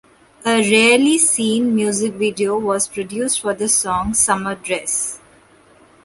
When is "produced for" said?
2.87-3.53